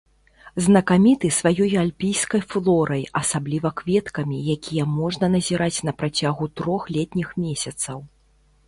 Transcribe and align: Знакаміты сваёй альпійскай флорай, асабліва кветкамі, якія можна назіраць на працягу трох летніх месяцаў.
Знакаміты 0.67 1.29
сваёй 1.39 1.73
альпійскай 1.81 2.41
флорай, 2.53 3.03
асабліва 3.21 3.69
кветкамі, 3.83 4.37
якія 4.55 4.83
можна 4.99 5.25
назіраць 5.37 5.79
на 5.91 5.99
працягу 6.03 6.45
трох 6.61 6.81
летніх 6.99 7.29
месяцаў. 7.47 7.97